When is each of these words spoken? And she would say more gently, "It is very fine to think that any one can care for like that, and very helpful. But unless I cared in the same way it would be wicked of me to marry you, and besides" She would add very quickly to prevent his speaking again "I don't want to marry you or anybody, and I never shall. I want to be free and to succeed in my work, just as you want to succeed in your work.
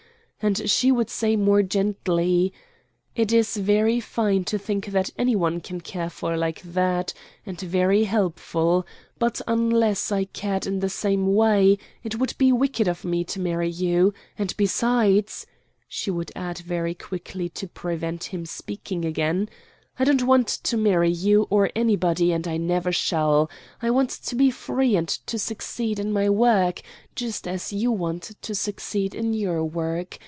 And 0.43 0.67
she 0.71 0.91
would 0.91 1.11
say 1.11 1.35
more 1.35 1.61
gently, 1.61 2.51
"It 3.15 3.31
is 3.31 3.57
very 3.57 3.99
fine 3.99 4.43
to 4.45 4.57
think 4.57 4.87
that 4.87 5.11
any 5.15 5.35
one 5.35 5.59
can 5.61 5.81
care 5.81 6.09
for 6.09 6.35
like 6.35 6.63
that, 6.63 7.13
and 7.45 7.61
very 7.61 8.05
helpful. 8.05 8.83
But 9.19 9.39
unless 9.47 10.11
I 10.11 10.23
cared 10.23 10.65
in 10.65 10.79
the 10.79 10.89
same 10.89 11.31
way 11.35 11.77
it 12.03 12.17
would 12.17 12.35
be 12.39 12.51
wicked 12.51 12.87
of 12.87 13.05
me 13.05 13.23
to 13.25 13.39
marry 13.39 13.69
you, 13.69 14.15
and 14.35 14.57
besides" 14.57 15.45
She 15.87 16.09
would 16.09 16.31
add 16.35 16.57
very 16.57 16.95
quickly 16.95 17.47
to 17.49 17.67
prevent 17.67 18.23
his 18.33 18.49
speaking 18.49 19.05
again 19.05 19.47
"I 19.99 20.05
don't 20.05 20.23
want 20.25 20.47
to 20.47 20.75
marry 20.75 21.11
you 21.11 21.45
or 21.51 21.69
anybody, 21.75 22.31
and 22.31 22.47
I 22.47 22.57
never 22.57 22.91
shall. 22.91 23.47
I 23.79 23.91
want 23.91 24.09
to 24.09 24.33
be 24.35 24.49
free 24.49 24.95
and 24.95 25.07
to 25.27 25.37
succeed 25.37 25.99
in 25.99 26.11
my 26.11 26.31
work, 26.31 26.81
just 27.15 27.47
as 27.47 27.71
you 27.71 27.91
want 27.91 28.23
to 28.41 28.55
succeed 28.55 29.13
in 29.13 29.35
your 29.35 29.63
work. 29.63 30.17